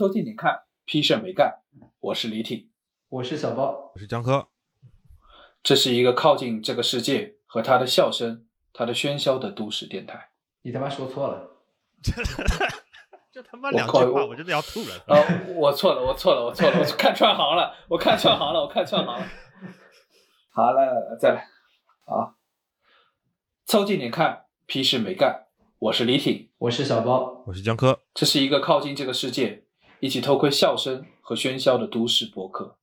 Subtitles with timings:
[0.00, 1.60] 周进你看，批事没干。
[2.00, 2.70] 我是李挺，
[3.10, 4.48] 我是小包，我是江科。
[5.62, 10.30] 这是一个靠近这个世界和他的笑声、他的喧嚣的都市电台。
[10.62, 11.50] 你他妈说错了，
[13.30, 15.04] 这他妈两句话，我真的要吐了。
[15.06, 15.20] 啊，
[15.54, 19.28] 我错了，我错了，我错了，我看串行了，我看串行了，我看串行了。
[20.48, 21.42] 好，来来来，再来。
[22.06, 22.36] 啊，
[23.66, 25.48] 凑近点看，屁事没干。
[25.78, 28.00] 我是李挺，我是小包，我是江科。
[28.14, 29.64] 这是一个靠近这个世界，
[30.02, 32.74] 一起偷窥笑声和喧嚣的都市博客。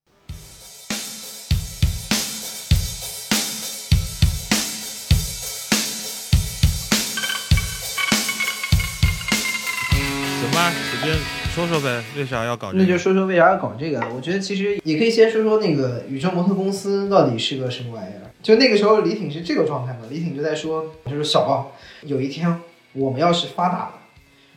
[10.40, 11.18] 行吧，随便
[11.56, 12.84] 说说呗，为啥要搞这个？
[12.84, 14.00] 那就说说为啥要搞这个。
[14.16, 18.30] 我觉得其实也可以先说说那个宇宙模特公司到底是个什么玩意儿。
[18.44, 20.02] 就那个时候，李挺是这个状态嘛？
[20.12, 21.72] 李挺就在说，就是小包，
[22.04, 22.62] 有一天
[22.94, 23.94] 我们要是发达了，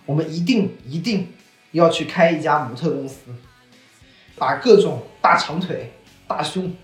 [0.04, 1.26] 我们一定一定
[1.72, 3.16] 要去开一家模特公司，
[4.36, 5.92] 把各种大长腿、
[6.26, 6.74] 大胸，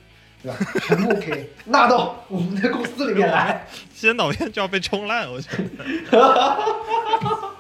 [0.43, 0.59] 对吧？
[0.83, 3.67] 全部给纳到我们的公司里面来。
[3.93, 5.65] 先导片就要被冲烂，我觉得。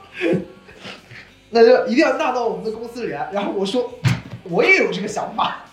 [1.50, 3.30] 那就一定要纳到我们的公司里来。
[3.32, 3.98] 然后我说，
[4.44, 5.64] 我也有这个想法，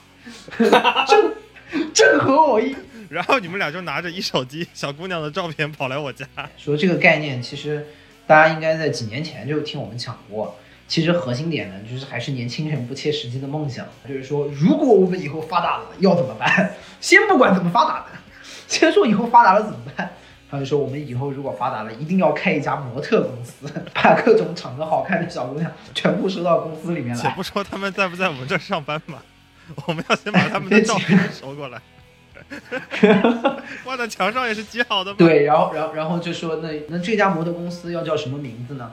[1.07, 1.33] 正
[1.93, 2.75] 正合我意。
[3.09, 6.25] 然后你们俩就拿着一手机小姑娘的照片跑来我家，
[6.57, 7.85] 说这个概念其实
[8.25, 10.57] 大家应该在几年前就听我们讲过。
[10.93, 13.83] 其实核心点呢，就是还是年轻人不切实际的梦想。
[14.07, 16.75] 就是说，如果我们以后发达了，要怎么办？
[17.01, 18.05] 先不管怎么发达的，
[18.67, 20.11] 先说以后发达了怎么办。
[20.51, 27.23] 他就说，我们以后如果发达了，一定要开一家模特公司，把各种长得好看的小姑娘全部收到公司里面来。
[27.23, 29.17] 且不说他们在不在我们这上班嘛，
[29.87, 31.81] 我们要先把他们的照片收过来，
[33.83, 35.11] 挂在墙上也是极好的。
[35.15, 38.91] 对，然后，然后，然后就说，那那这家模特公司要叫什么名字呢？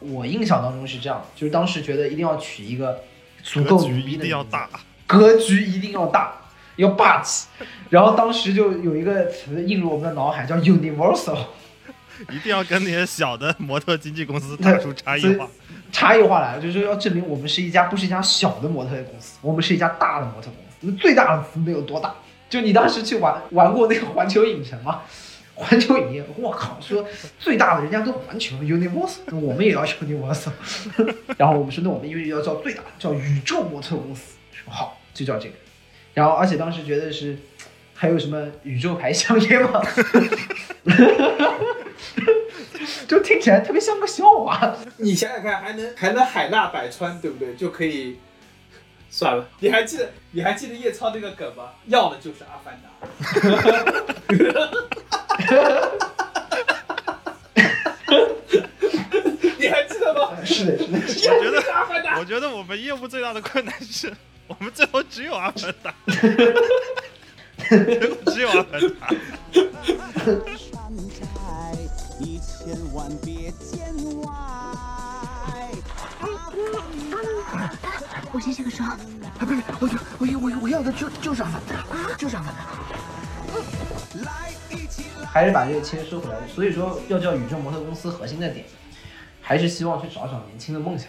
[0.00, 3.00] 我印象当中是这样，就是当时觉得一定要取一个
[3.42, 4.68] 足够牛逼的，一定要大，
[5.06, 6.34] 格局一定要大。
[6.76, 7.48] 要霸气，
[7.90, 11.36] 然后当时就有一个词映入我们的脑海，叫 Universal，
[12.30, 15.48] 一定要跟那些小的模特经纪公司打出差异化。
[15.90, 20.76] 差异化来了，就是要证明我们是一家不是一家小的模特公司，我们是一家大的模特公司。
[20.82, 22.14] 那最大的词能有多大？
[22.48, 25.00] 就你当时去玩玩过那个环球影城吗？
[25.58, 27.04] 环球影业，我靠，说
[27.38, 30.52] 最大的人家都环球 Universal，那我们也要 Universal。
[31.36, 34.36] 然后我们说，那我们因为要叫最大的，叫宇宙模特公司。
[34.52, 35.54] 说好，就叫这个。
[36.14, 37.36] 然后，而且当时觉得是，
[37.92, 39.82] 还有什么宇宙牌香烟吗？
[43.08, 44.76] 就听起来特别像个笑话。
[44.98, 47.54] 你想想看，还能还能海纳百川，对不对？
[47.56, 48.18] 就可以
[49.10, 49.48] 算了。
[49.58, 51.70] 你还记得你还记得叶超那个梗吗？
[51.86, 52.88] 要的就是阿凡达。
[59.58, 60.36] 你还记得吗？
[60.44, 61.34] 是的，是的。
[61.34, 61.62] 我觉得，
[62.17, 64.12] 我觉得我们业务最大的困难是。
[64.48, 65.94] 我们最后只有阿凡达，
[67.68, 69.08] 结果只有阿凡达。
[78.32, 78.88] 我先下个双。
[78.88, 78.98] 啊，
[79.40, 81.84] 不是，我就我我我要的就就是阿凡达，
[82.16, 82.60] 就是阿凡达。
[85.26, 88.64] 还是把这个签收回来，所以说要叫宇宙模特公司，核心的点
[89.42, 91.06] 还是希望去找找年轻的梦想。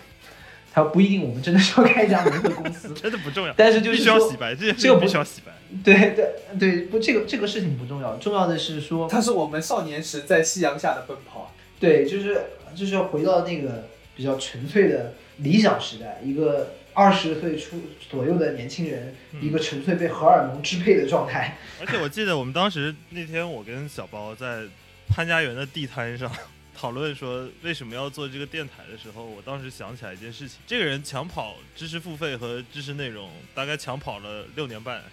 [0.72, 3.54] 它不一定，我们真的是要开一家模特公司， 真的不重要。
[3.58, 5.52] 但是就是说，洗白，这这个不需要洗白。
[5.84, 11.54] 对对对，不，这个这个事情不重要，重要的是说，它是我们少年时在夕阳下的奔跑。
[11.80, 12.42] 对，就是
[12.76, 21.58] 就是要回到那个比较纯粹的理想时代，一个二十岁出左右的年轻人，一个纯粹被荷尔蒙支配的状态。
[21.80, 24.64] 而且我记得我们当时那天，我跟小包在
[25.08, 26.32] 潘家园的地摊上。
[26.80, 35.04] 讨论说为什么要做这个电台的时候，我当时想起来一件事情：这个人抢跑知识付费和知识内容，大概抢跑了六年半。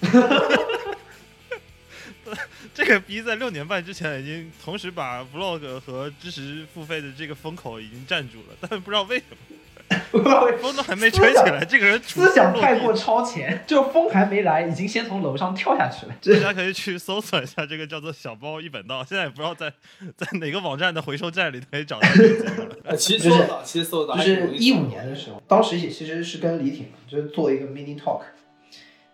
[2.72, 9.36] 这个逼在六年半之前已经同时把 vlog 和知识付费的这个风口已经占住了，但不知道为什么。
[10.60, 16.14] 风都还没吹起来，这个人思想太过超前，就风还没来，已经先从楼上跳下去了。
[16.40, 19.72] 大家可以去搜索一下这个叫做“小包一本道”，现在也不知道在
[20.16, 22.96] 在哪个网站的回收站里可以找到这个节目。
[22.96, 28.22] 其实搜到，其实搜到，就是一五年的时候，当时也其实是跟李挺就是做一个 mini talk，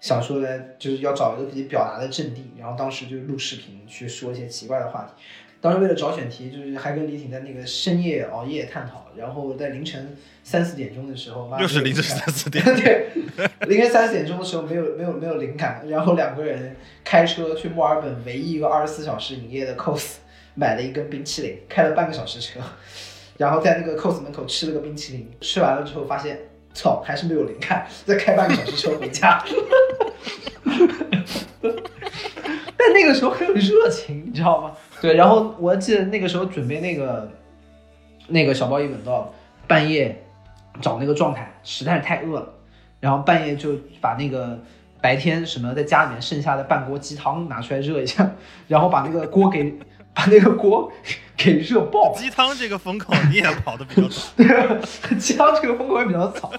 [0.01, 5.23] 想说的就是要找一个自己表达的阵地，然后当时就录视频去说一些奇怪的话题。
[5.61, 13.09] 当时为了找选题，就是还跟李挺在那个深夜熬夜探讨，然后在凌晨三四点钟的时候，又是凌晨三四点， 对，
[13.69, 16.75] 凌晨三四点钟的时候没有没有没有灵感，然后两个人
[17.05, 20.15] 开车去墨尔本唯一一个二十四小时营业的 cos，
[20.55, 22.59] 买了一根冰淇淋，开了半个小时车，
[23.37, 26.39] 然后在那个 cos 门口吃了个冰淇淋，吃完了之后发现
[26.73, 29.45] 操，还是没有灵感，再开半个小时车回家。
[32.79, 34.75] 但那个时候很有热情，你知道吗？
[35.01, 37.31] 对，然后我记得那个时候准备那个
[38.29, 39.33] 那个小包一本到，
[39.67, 40.23] 半夜
[40.81, 42.55] 找那个状态，实在是太饿了，
[43.01, 44.59] 然后半夜就把那个
[45.01, 48.31] 白天什么在家里面剩下的半锅鸡汤拿出来热一下，
[48.69, 49.73] 然后把那个锅给
[50.13, 50.93] 把那个锅
[51.37, 54.23] 给热爆，鸡汤这个风口你也跑的比较早。
[54.37, 56.53] 对，鸡汤这个风口也比较早。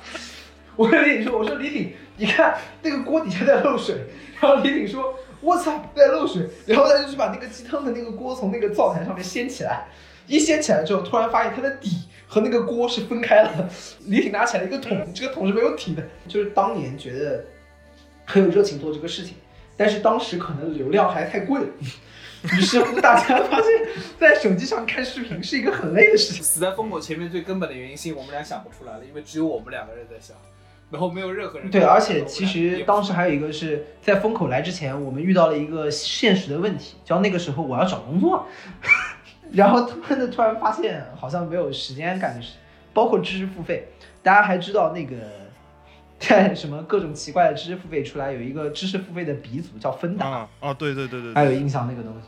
[0.75, 3.95] 我跟李挺说，我说李挺，你看那个锅底下在漏水，
[4.39, 9.88] 然后李挺说，我操，在漏水，然后他就去把那个鸡汤的那个锅从那个灶台上面掀起来，
[10.27, 11.89] 一掀起来之后，突然发现它的底
[12.27, 13.69] 和那个锅是分开了。
[14.05, 17.43] 李挺拿起来一个桶，这个桶是没有底的，就是当年觉得
[18.25, 19.35] 很有热情做这个事情，
[19.75, 21.61] 但是当时可能流量还太贵。
[22.44, 23.67] 于是乎，大家发现，
[24.19, 26.41] 在手机上看视频是一个很累的事情。
[26.41, 30.35] 死在风口前面最根本的原因，是我们俩想不出来了，因为只有我们两个人在想，
[30.91, 38.45] 然后没有任何人对，而且其实当时还有一个是在风口来之前，我们遇到了一个现实的问题，叫那个时候我要找工作，
[39.53, 42.55] 然后突然的突然发现好像没有时间干的事，
[42.93, 43.88] 包括知识付费，
[44.21, 45.15] 大家还知道那个
[46.19, 52.27] 在什么各种奇怪的知识付费出来，有一个知识付费的鼻祖叫芬达，啊对对对对，还有印象那个东西，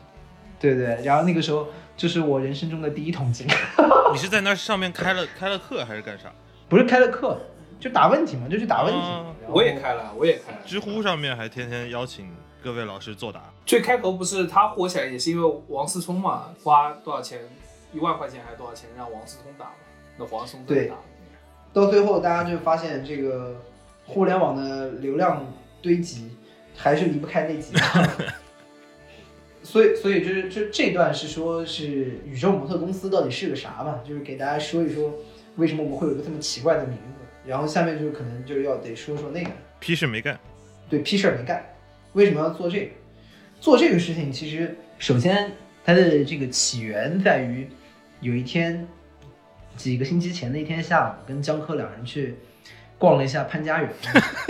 [0.58, 3.46] 对对，然后那个时候就是我人生中的第一桶金，
[4.10, 6.32] 你是在那上面开了开了课还是干啥？
[6.66, 7.38] 不是开了课，
[7.84, 10.58] 就打问题嘛，就去打问题，啊我也开了，我也开了。
[10.64, 12.26] 知乎上面还天天邀请
[12.62, 13.42] 各位老师作答。
[13.66, 17.40] 最开头不是他火起来，也是因为王思聪嘛，花多少钱，
[17.92, 19.72] 一万块钱还是多少钱让王思聪打嘛？
[20.16, 20.94] 那王思聪对打。
[21.74, 23.54] 到最后，大家就发现这个
[24.06, 25.46] 互联网的流量
[25.82, 26.30] 堆积
[26.74, 27.82] 还是离不开那几个。
[29.62, 34.00] 所以，所以就是就这段是说，是宇宙模特公司到底是个啥嘛？
[34.02, 35.12] 就是给大家说一说，
[35.56, 37.02] 为什么我们会有一个这么奇怪的名字。
[37.46, 39.50] 然后下面就是可能就是要得说说那个，
[39.80, 40.38] 屁事没干，
[40.88, 41.64] 对，屁事儿没干，
[42.12, 42.90] 为什么要做这个？
[43.60, 45.52] 做这个事情，其实首先
[45.84, 47.68] 它的这个起源在于，
[48.20, 48.86] 有一天
[49.76, 52.34] 几个星期前的一天下午，跟江科两人去
[52.98, 53.90] 逛了一下潘家园，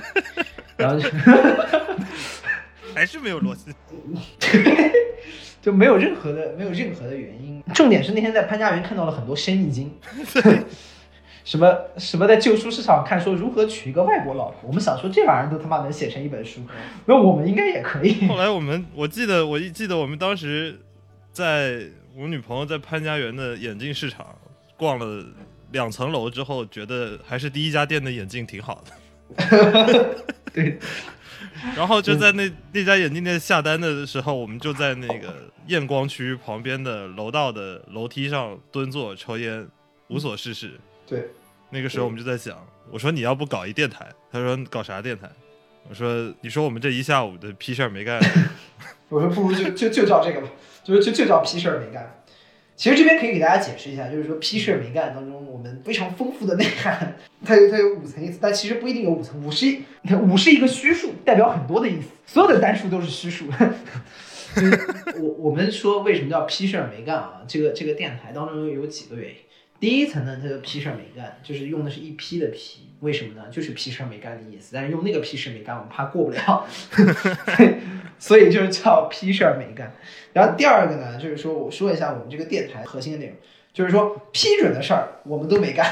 [0.76, 1.08] 然后就
[2.94, 3.72] 还是没有逻辑。
[5.62, 7.62] 就没有任何的没有任何的原因。
[7.72, 9.90] 重点是那天在潘家园看到了很多生意经，
[11.44, 16.62] 什么什么在旧书市场看说如何娶一个外国老婆，我们想说这玩意儿都他妈能写成一本书，
[17.04, 18.26] 那我们应该也可以。
[18.26, 20.80] 后来我们，我记得我一记得我们当时
[21.32, 21.82] 在
[22.16, 24.34] 我女朋友在潘家园的眼镜市场
[24.76, 25.22] 逛了
[25.72, 28.94] 两层楼之后，觉得还是第一家店的眼镜挺好的。
[30.54, 30.78] 对，
[31.76, 35.34] 然后就在那那家眼镜店下单的时候，我们就在那个
[35.66, 39.68] 验光区旁边的楼道的楼梯上蹲坐抽烟，
[40.08, 40.80] 无所事事。
[41.06, 41.28] 对，
[41.70, 42.56] 那个时候我们就在想，
[42.90, 44.06] 我说你要不搞一电台？
[44.30, 45.28] 他说搞啥电台？
[45.88, 48.18] 我说你说我们这一下午的屁事儿没干，
[49.10, 50.48] 我说不如就就就叫这个吧，
[50.82, 52.24] 就是就就叫屁事儿没干。
[52.74, 59.84] 其实这边可以给大家解释一下，就是说批事儿没干当中，我们非常丰富的内涵， 它有它有五层意思，但其实不一定有五层，五是一
[60.22, 63.46] 五是一个虚数，代表很多的意思，所有的单数都是虚数。
[64.56, 64.80] 就是
[65.18, 67.42] 我我们说为什么叫批事儿没干啊？
[67.46, 69.36] 这个这个电台当中有几个原因。
[69.84, 73.44] 第一层呢，它叫批事儿没干，就是用的是一批的批，为什么呢？
[73.50, 74.70] 就是批事儿没干的意思。
[74.72, 76.66] 但是用那个批事儿没干，我们怕过不了，
[78.18, 79.92] 所以就是叫批事儿没干。
[80.32, 83.36] 然后第二个呢，就是说我说一下我们这个电台核心的内容，
[83.74, 85.86] 就是说批准的事儿我们都没干，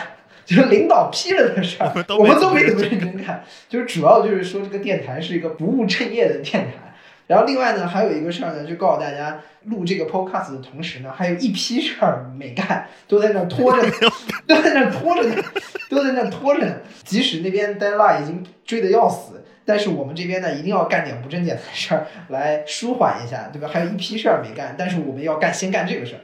[0.47, 6.92] 就是领导批了的事儿我们都没怎么认真干，就是主要就是说这个电台是一个不务正业的电台。
[7.33, 13.83] 然后另外呢，还有一个事儿呢，就告诉大家，录这个 podcast 的同时呢，还有一批事儿没干，都在那拖着，
[14.47, 15.43] 都在那拖着呢，
[15.89, 16.77] 都在那拖着呢。
[17.05, 23.67] 即使那边 deadline 已经追得要死，但是我们这边呢，一定要干点不正经的事儿来舒缓一下，对吧？
[23.73, 26.21] 还有一批事儿没干，但是我们要干，先干这个事儿。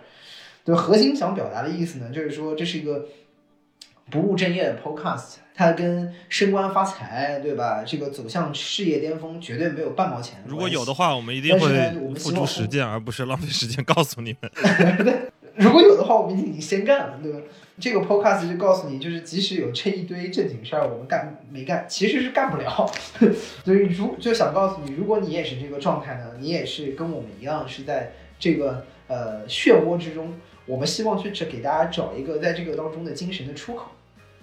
[0.63, 3.07] 对，核心想表达的意思呢，就是说这是一个
[4.11, 7.83] 不务正业的 podcast，它跟升官发财，对吧？
[7.87, 11.69] 这个走向事业巅峰绝对没有半毛钱如果有的话，我们一定会
[12.15, 14.51] 付出实践，而不是浪费时间告诉你们。
[15.05, 15.15] 对
[15.57, 17.41] 如果有的话，我们已经先干了，对吧？
[17.81, 22.91] 这个 podcast 就告诉你，就是即使有这一堆正经事儿，我们干没干，其实是干不了。
[23.65, 30.35] 所以如就想告诉你，如果你也是这个状态呢，你也是跟我们一样是在这个呃漩涡之中，
[30.67, 33.87] 我们希望去只给大家找一个在这个当中的精神的出口，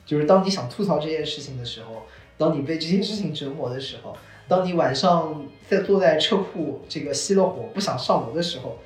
[0.06, 2.06] 就是当你想吐槽这件事情的时候，
[2.38, 4.16] 当你被这件事情折磨的时候，
[4.48, 8.80] 当你晚上在坐在车库这个熄了火不想上楼的时候。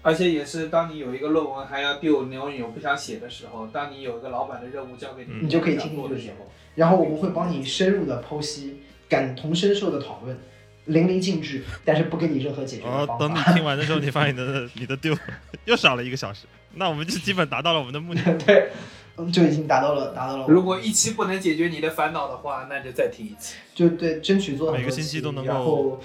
[0.00, 10.38] 而且也是当你有一个论文还要丢，然后你又不想写的时候，当你有一个老板的任务交给你，嗯你就可以听听做的时这个节目候，然后我们会帮你深入的剖析，感同身受的讨论，
[10.86, 13.54] 淋漓尽致，但是不给你任何解决然后的方等你。
[13.54, 15.14] 听完的时候，你发现你的你的丢
[15.66, 18.22] 又少了一个小时，那我们就基本达到了我们的目的。
[18.46, 18.70] 对，
[19.18, 20.46] 嗯，就已经达到了，达到了。
[20.48, 23.56] 如果一期不能解决你的烦恼的话，那就再听一期。
[23.74, 26.00] 就对，争取做每个星期都能够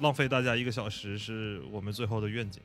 [0.00, 2.62] 浪费大家一个小时是我们最后的愿景。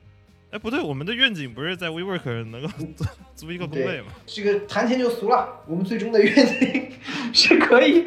[0.50, 4.06] 哎，不对，我们的愿景不是在 WeWork 能够 租租一个工位吗？
[4.24, 5.48] 这个谈钱就俗了。
[5.66, 6.92] 我们最终的愿景
[7.32, 8.06] 是可以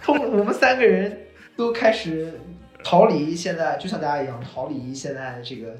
[0.00, 2.40] 通我们三个人都开始
[2.84, 5.78] 逃离现在，就像大家一样逃离现在这个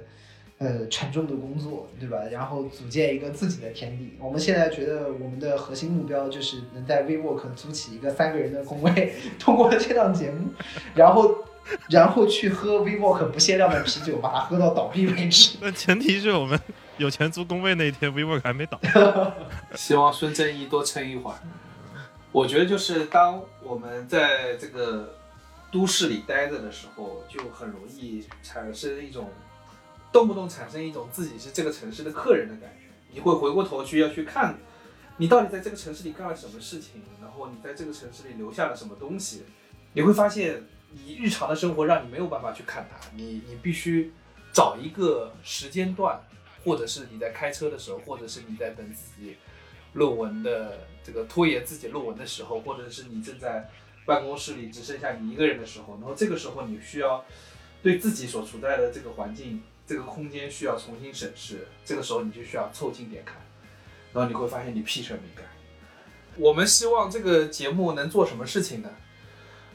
[0.60, 2.18] 呃沉重的工作，对吧？
[2.30, 4.14] 然后组建一个自己的天地。
[4.20, 10.50] 我们现在觉得我们的核心目标就是能在 WeWork 租起一个三个人的工位， 通过这档节目，
[10.94, 11.34] 然后
[11.88, 15.56] 然后去喝 WeWork 不限量的啤酒，把它喝到倒闭为止。
[15.62, 16.60] 那前提是我们
[16.98, 18.78] 有钱租工位那一天，WeWork 还没倒。
[19.74, 21.38] 希望孙正义多撑一会儿。
[22.32, 25.14] 我觉得就是当我们在这个
[25.72, 29.30] 都市里待着的时候，就很容易产生一种
[30.12, 32.86] 动不动产生一种自己是这个城市的客人的感觉。
[33.12, 34.58] 你会回过头去要去看，
[35.16, 39.42] 你到底在这个城市里干了什么事情，然后你在这个城市里留下了什么东西。
[39.92, 40.62] 你会发现，
[40.92, 44.12] 你日常的生活让你没有办法去看它，你你必须
[44.52, 46.20] 找一个时间段，
[46.64, 49.36] 或者是你在开车的时候，或者是你在等自己
[49.94, 53.68] 论文的这个拖延自己论文的时候，或者是你正在
[54.06, 57.24] 办公室里只剩下你一个人的时候，然后这个时候你需要
[57.82, 63.38] 对自己所处在的这个环境、这个空间需要重新审视，这个时候你就需要凑近点看，
[64.12, 65.44] 然后你会发现你屁事没干。
[66.36, 68.88] 我们希望这个节目能做什么事情呢？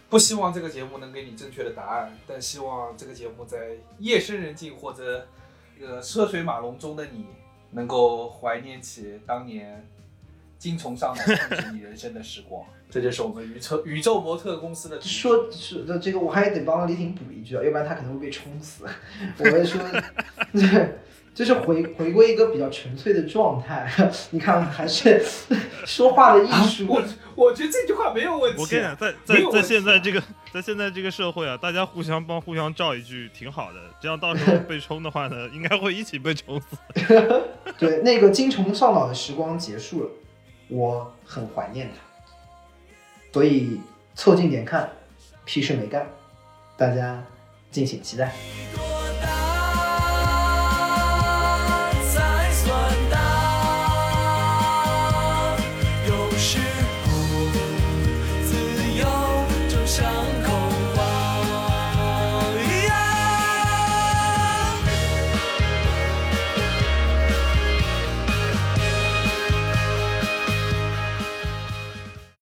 [0.09, 5.27] 不希望这个节目能给你正确的答案，但希望这个节目在夜深人静或者
[5.77, 7.25] 这个车水马龙中的你，
[7.71, 9.85] 能够怀念起当年
[10.65, 11.23] 精虫上脑
[11.71, 12.63] 你人生的时光。
[12.89, 18.85] 这就是我们宇宙宇宙模特公司的底说是的，这个我还得帮李挺补一句啊，要不然他可能会被冲死。
[19.37, 19.79] 我们说，
[20.53, 20.95] 对，
[21.33, 23.91] 就是 回回归一个比较纯粹的状态。
[24.31, 25.21] 你看，还是
[25.85, 26.85] 说话的艺术。
[26.87, 27.03] 我
[27.35, 28.61] 我觉得这句话没有问题。
[28.61, 36.77] 我跟你讲，在在在现在这个在现在这个社会啊，大家互相帮互相照一句挺好的，这样到时候被冲的话呢，应该会一起被冲死。
[37.77, 40.09] 对，那个精虫上脑的时光结束了，
[40.69, 42.01] 我很怀念他。
[43.31, 43.81] 所以
[44.13, 44.89] 凑近点看，
[45.43, 46.07] 屁事没干，
[46.77, 47.21] 大家
[47.69, 48.33] 敬请期待。